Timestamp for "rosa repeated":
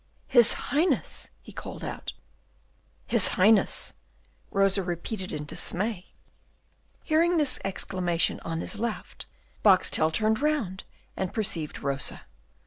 4.49-5.31